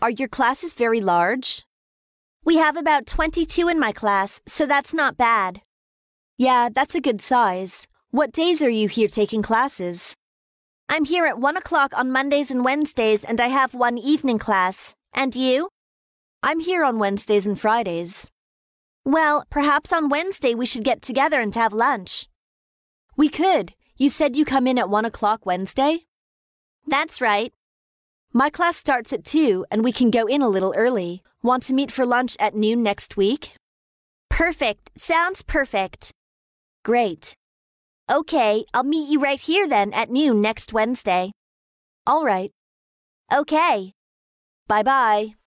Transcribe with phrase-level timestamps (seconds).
[0.00, 1.64] Are your classes very large?
[2.44, 5.60] We have about 22 in my class, so that's not bad.
[6.36, 7.88] Yeah, that's a good size.
[8.12, 10.14] What days are you here taking classes?
[10.88, 14.94] I'm here at 1 o'clock on Mondays and Wednesdays, and I have one evening class.
[15.12, 15.68] And you?
[16.44, 18.30] I'm here on Wednesdays and Fridays.
[19.04, 22.28] Well, perhaps on Wednesday we should get together and have lunch.
[23.16, 23.74] We could.
[23.96, 26.06] You said you come in at 1 o'clock Wednesday?
[26.86, 27.52] That's right.
[28.38, 31.24] My class starts at 2 and we can go in a little early.
[31.42, 33.56] Want to meet for lunch at noon next week?
[34.30, 34.92] Perfect.
[34.96, 36.12] Sounds perfect.
[36.84, 37.34] Great.
[38.08, 41.32] Okay, I'll meet you right here then at noon next Wednesday.
[42.06, 42.52] All right.
[43.32, 43.92] Okay.
[44.68, 45.37] Bye bye.